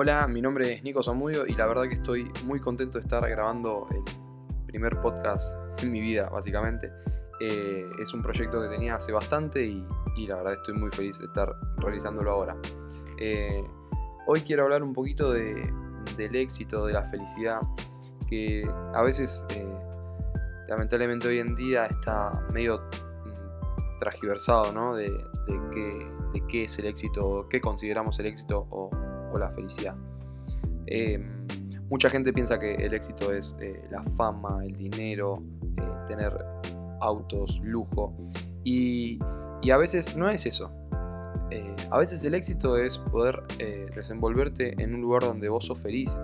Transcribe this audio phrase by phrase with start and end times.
[0.00, 3.28] Hola, mi nombre es Nico Zamudio y la verdad que estoy muy contento de estar
[3.28, 4.04] grabando el
[4.64, 6.92] primer podcast en mi vida, básicamente.
[7.40, 9.84] Eh, es un proyecto que tenía hace bastante y,
[10.28, 12.56] la verdad estoy muy feliz de estar realizándolo ahora.
[13.18, 13.60] Eh,
[14.28, 15.68] hoy quiero hablar un poquito de,
[16.16, 17.60] del éxito, de la felicidad,
[18.28, 19.66] que a veces, eh,
[20.68, 24.94] lamentablemente hoy en día, está medio mm, transgiversado, ¿no?
[24.94, 29.50] De, de, qué, de qué es el éxito, qué consideramos el éxito o o la
[29.50, 29.96] felicidad.
[30.86, 31.46] Em,
[31.90, 35.42] mucha gente piensa que el éxito es eh, la fama, el dinero,
[35.76, 36.32] eh, tener
[37.00, 38.14] autos, lujo.
[38.64, 39.18] Y,
[39.70, 40.70] a veces no es eso.
[41.50, 43.42] Eh, a veces el éxito es poder
[43.94, 46.18] desenvolverte en un lugar donde vos sos feliz,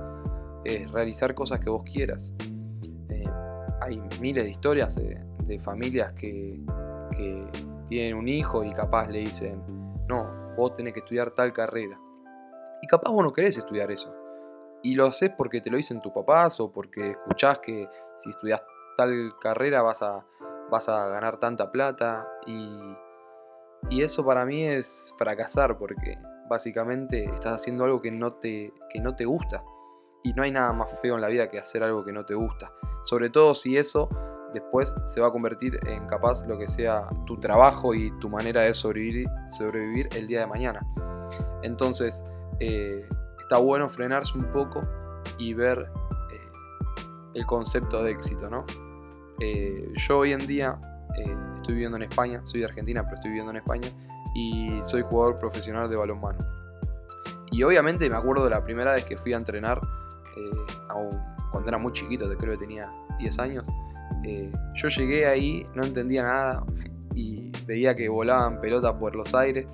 [0.93, 2.33] realizar cosas que vos quieras.
[3.81, 6.59] hay miles de historias de, familias que,
[7.15, 7.47] que
[7.87, 9.63] tienen un hijo y capaz le dicen,
[10.09, 11.99] no, vos tenés que estudiar tal carrera.
[12.85, 14.15] Y capaz vos no querés estudiar eso.
[14.83, 18.63] Y lo haces porque te lo dicen tus papás o porque escuchás que si estudias
[18.99, 20.27] tal carrera vas a,
[20.71, 22.31] vas a ganar tanta plata.
[22.47, 22.79] Y,
[23.89, 26.19] y eso para mí es fracasar porque
[26.51, 29.65] básicamente estás haciendo algo que no, te, que no te gusta.
[30.23, 32.35] Y no hay nada más feo en la vida que hacer algo que no te
[32.35, 32.71] gusta.
[33.03, 34.11] Sobre todo si eso
[34.53, 38.61] después se va a convertir en capaz lo que sea tu trabajo y tu manera
[38.61, 40.87] de sobrevivir, sobrevivir el día de mañana.
[41.63, 42.23] Entonces,
[42.61, 43.09] eh,
[43.41, 44.87] está bueno frenarse un poco
[45.39, 45.91] y ver
[46.33, 46.49] eh,
[47.35, 48.65] el concepto de éxito, ¿no?
[49.41, 50.79] Eh, yo hoy en día
[51.57, 53.89] estoy viviendo en España, soy de Argentina, pero estoy viviendo en España
[54.35, 56.39] y soy jugador profesional de balonmano.
[57.53, 59.81] Y obviamente me acuerdo de la primera vez que fui a entrenar,
[61.53, 63.65] cuando era muy chiquito, creo que tenía 10 años.
[64.75, 66.65] yo llegué ahí, no entendía nada
[67.15, 69.67] y veía que volaban pelotas por los aires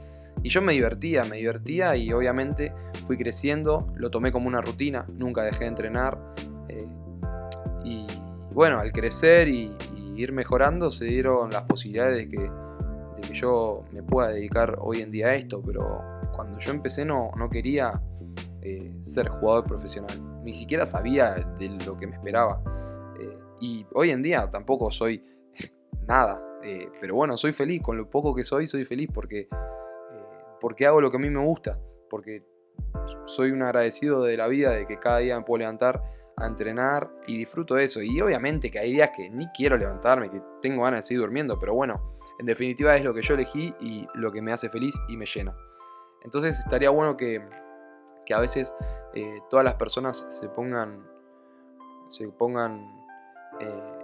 [0.43, 2.73] y yo me divertía, me divertía y obviamente
[3.07, 6.19] fui creciendo, lo tomé como una rutina, nunca dejé de entrenar.
[6.69, 6.89] Eh,
[7.85, 8.07] y
[8.53, 9.77] bueno, al crecer y,
[10.17, 12.51] ir mejorando se dieron las posibilidades de que,
[13.23, 16.03] que, yo me pueda dedicar hoy en día a esto, pero
[16.35, 18.03] cuando yo empecé no, no quería
[18.61, 22.63] eh, ser jugador profesional, ni siquiera sabía de lo que me esperaba.
[23.19, 25.25] Eh, y hoy en día tampoco soy
[26.07, 26.43] nada,
[27.01, 29.49] pero bueno, soy feliz, con lo poco que soy, soy feliz porque
[30.61, 32.45] porque hago lo que a mí me gusta, porque
[33.27, 36.03] soy un agradecido de la vida, de que cada día me puedo levantar
[36.37, 38.03] a entrenar y disfruto de eso.
[38.03, 41.59] Y obviamente que hay días que ni quiero levantarme, que tengo ganas de seguir durmiendo,
[41.59, 44.95] pero bueno, en definitiva es lo que yo elegí y lo que me hace feliz
[45.09, 45.55] y me llena.
[46.23, 47.43] Entonces estaría bueno que,
[48.33, 48.75] a veces
[49.13, 51.05] eh, todas las personas se pongan,
[52.09, 52.81] se pongan
[53.59, 53.99] eh,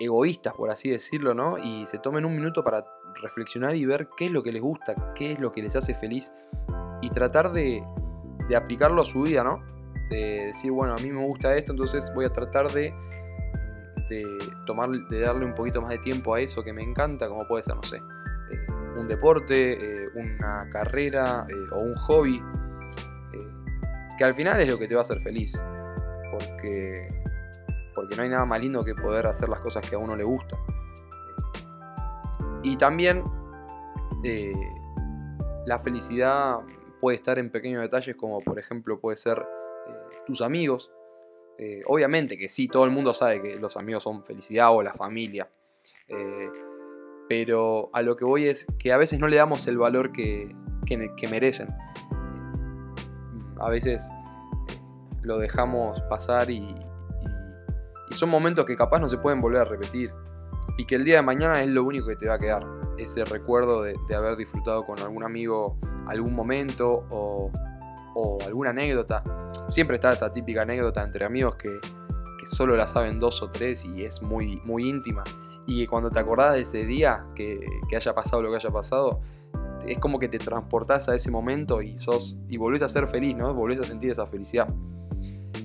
[0.00, 1.56] egoístas, por así decirlo, ¿no?
[1.58, 2.84] Y se tomen un minuto para
[3.14, 5.94] reflexionar y ver qué es lo que les gusta, qué es lo que les hace
[5.94, 6.32] feliz
[7.02, 7.84] y tratar de,
[8.56, 9.62] aplicarlo a su vida, ¿no?
[10.08, 12.92] De decir, bueno, a mí me gusta esto, entonces voy a tratar de,
[14.66, 17.62] tomar, de darle un poquito más de tiempo a eso que me encanta, como puede
[17.62, 18.66] ser, no sé, eh,
[18.96, 22.42] un deporte, eh, una carrera eh, o un hobby,
[24.18, 25.62] que al final es lo que te va a hacer feliz,
[26.32, 27.08] porque,
[27.94, 30.24] porque no hay nada más lindo que poder hacer las cosas que a uno le
[30.24, 30.58] gusta.
[32.62, 33.24] Y también
[34.22, 34.52] eh,
[35.66, 36.60] la felicidad
[37.00, 40.90] puede estar en pequeños detalles como por ejemplo puede ser eh, tus amigos.
[41.58, 44.94] Eh, obviamente que sí, todo el mundo sabe que los amigos son felicidad o la
[44.94, 45.48] familia.
[47.28, 50.54] pero a lo que voy es que a veces no le damos el valor que,
[50.86, 51.68] que merecen.
[53.58, 54.10] A veces
[55.22, 56.66] lo dejamos pasar y,
[58.10, 60.10] y son momentos que capaz no se pueden volver a repetir
[60.76, 62.66] y que el día de mañana es lo único que te va a quedar.
[62.98, 67.50] Ese recuerdo de, haber disfrutado con algún amigo algún momento o,
[68.44, 69.22] alguna anécdota.
[69.68, 71.80] Siempre está esa típica anécdota entre amigos que,
[72.44, 75.22] solo la saben dos o tres y es muy, muy íntima.
[75.66, 77.60] Y que cuando te acordás de ese día, que,
[77.94, 79.20] haya pasado lo que haya pasado,
[79.86, 83.36] es como que te transportás a ese momento y sos y volvés a ser feliz,
[83.36, 83.54] ¿no?
[83.54, 84.68] Volvés a sentir esa felicidad.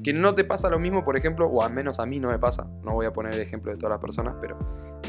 [0.05, 2.37] Que no te pasa lo mismo, por ejemplo, o al menos a mí no me
[2.37, 4.55] pasa, no voy a poner el ejemplo de todas las personas, pero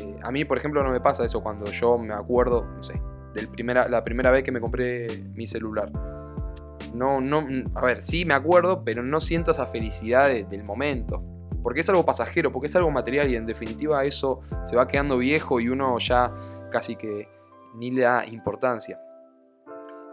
[0.00, 3.02] eh, a mí, por ejemplo, no me pasa eso cuando yo me acuerdo, no sé,
[3.34, 5.92] del primera, la primera vez que me compré mi celular.
[6.94, 11.22] No, no, a ver, sí me acuerdo, pero no siento esa felicidad del momento.
[11.62, 15.18] Porque es algo pasajero, porque es algo material y en definitiva eso se va quedando
[15.18, 16.32] viejo y uno ya
[16.72, 17.28] casi que
[17.74, 18.98] ni le da importancia.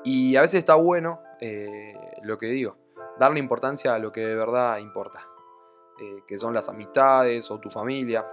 [0.03, 1.93] Y a veces está bueno eh,
[2.23, 2.82] lo que digo,
[3.19, 5.27] darle importancia a lo que de verdad importa,
[5.99, 8.25] eh, que son las amistades o tu familia.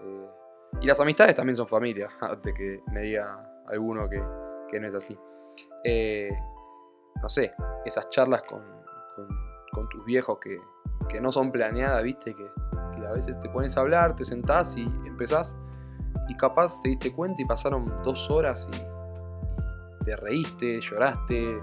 [0.00, 0.28] Eh,
[0.80, 4.20] y las amistades también son familia, antes que me diga alguno que,
[4.80, 5.16] no es así.
[5.84, 6.30] Eh,
[7.22, 7.54] no sé,
[7.84, 8.60] esas charlas con,
[9.70, 10.60] con, tus viejos que,
[11.08, 12.50] que, no son planeadas, viste, que,
[12.96, 15.56] que, a veces te pones a hablar, te sentás y empezás
[16.28, 18.94] y capaz te diste cuenta y pasaron dos horas y,
[20.04, 21.58] te reíste, lloraste,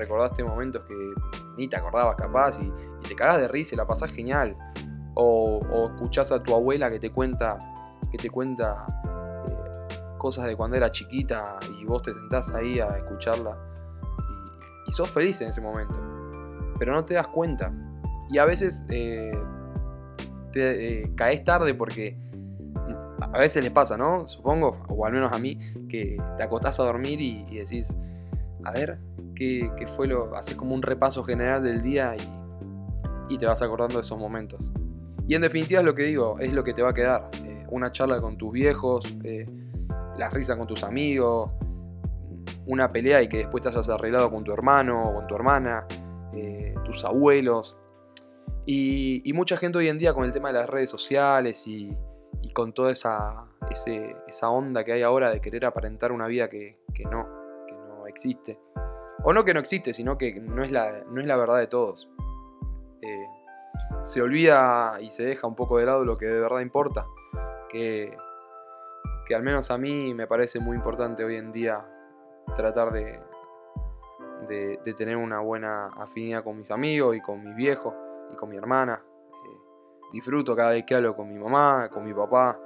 [0.00, 0.94] recordaste momentos que
[1.56, 2.72] ni te acordabas capaz y,
[3.06, 4.56] te cagás de risa y la pasás genial.
[5.14, 7.58] O, o, escuchás a tu abuela que te cuenta,
[8.10, 8.86] que te cuenta
[9.48, 13.56] eh, cosas de cuando era chiquita y vos te sentás ahí a escucharla
[14.86, 15.98] y, sos feliz en ese momento.
[16.78, 17.72] Pero no te das cuenta.
[18.30, 19.36] Y a veces eh,
[20.52, 22.18] te caes tarde porque
[23.20, 24.26] a veces les pasa, ¿no?
[24.26, 25.58] Supongo, o al menos a mí,
[25.88, 27.96] que te acostás a dormir y, decís,
[28.64, 28.98] a ver,
[29.40, 30.34] ¿qué, fue lo...?
[30.34, 32.14] Haces como un repaso general del día
[33.28, 34.72] y, te vas acordando de esos momentos.
[35.28, 37.30] Y en definitiva es lo que digo, es lo que te va a quedar.
[37.44, 39.46] Eh, una charla con tus viejos, eh,
[40.18, 41.50] las risas con tus amigos,
[42.66, 45.86] una pelea y que después te hayas arreglado con tu hermano o con tu hermana,
[46.34, 47.78] eh, tus abuelos.
[48.66, 51.96] Y, mucha gente hoy en día con el tema de las redes sociales y,
[52.52, 53.46] con toda esa,
[54.26, 56.78] esa onda que hay ahora de querer aparentar una vida que,
[57.10, 57.28] no,
[57.66, 58.58] que no existe.
[59.22, 61.66] O no que no existe, sino que no es la, no es la verdad de
[61.66, 62.08] todos.
[63.02, 63.26] Eh,
[64.02, 67.06] se olvida y se deja un poco de lado lo que de verdad importa.
[67.68, 68.16] Que,
[69.26, 71.86] que al menos a mí me parece muy importante hoy en día
[72.56, 73.20] tratar de,
[74.48, 77.94] de, tener una buena afinidad con mis amigos y con mis viejos
[78.32, 79.04] y con mi hermana
[80.12, 82.58] disfruto cada vez que hablo con mi mamá, con mi papá.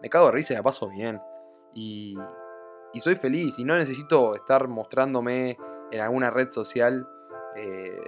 [0.00, 1.20] Me cago de risa y me paso bien.
[1.74, 2.16] Y,
[3.00, 5.56] soy feliz y no necesito estar mostrándome
[5.92, 7.06] en alguna red social
[7.56, 8.00] eh,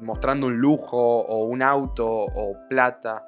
[0.00, 3.24] mostrando un lujo o un auto o plata.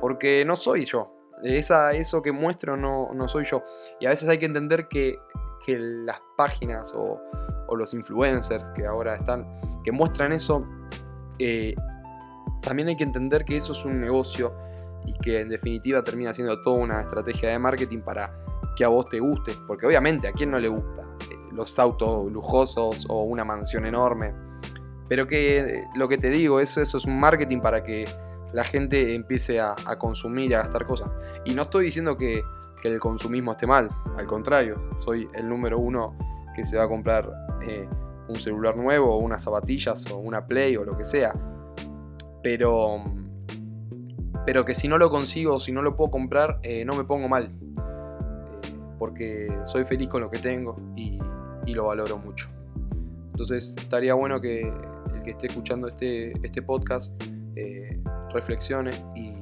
[0.00, 1.12] Porque no soy yo.
[1.42, 3.62] Esa, eso que muestro no, no, soy yo.
[4.00, 5.18] Y a veces hay que entender que,
[5.68, 7.20] las páginas o,
[7.76, 9.44] los influencers que ahora están,
[9.82, 10.64] que muestran eso,
[11.40, 11.74] eh,
[12.62, 14.54] también hay que entender que eso es un negocio
[15.04, 18.32] y que en definitiva termina siendo toda una estrategia de marketing para
[18.76, 22.30] que a vos te guste, porque obviamente a quién no le gusta eh, los autos
[22.30, 24.34] lujosos o una mansión enorme,
[25.08, 28.06] pero que lo que te digo es eso es un marketing para que
[28.52, 31.10] la gente empiece a, consumir y a gastar cosas.
[31.44, 32.42] Y no estoy diciendo que,
[32.84, 36.16] el consumismo esté mal, al contrario, soy el número uno
[36.54, 37.28] que se va a comprar
[37.60, 37.88] eh,
[38.28, 41.34] un celular nuevo unas zapatillas o una Play o lo que sea
[42.46, 43.02] pero,
[44.44, 47.28] pero que si no lo consigo, si no lo puedo comprar, eh, no me pongo
[47.28, 47.46] mal.
[47.46, 51.18] Eh, porque soy feliz con lo que tengo y,
[51.74, 52.48] lo valoro mucho.
[53.32, 57.12] Entonces estaría bueno que el que esté escuchando este, este podcast
[57.54, 58.00] eh,
[58.32, 59.34] reflexione y,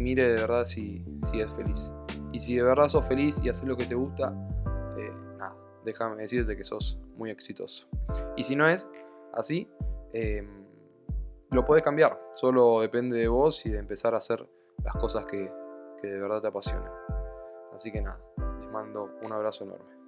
[0.00, 1.92] mire de verdad si, si, es feliz.
[2.32, 4.30] Y si de verdad sos feliz y haces lo que te gusta,
[5.36, 7.88] nada, déjame decirte que sos muy exitoso.
[8.36, 8.88] Y si no es
[9.34, 9.68] así,
[11.50, 14.48] lo puedes cambiar, solo depende de vos y de empezar a hacer
[14.84, 15.52] las cosas que,
[16.00, 16.92] que de verdad te apasionan.
[17.74, 18.20] Así que nada,
[18.60, 19.99] les mando un abrazo enorme.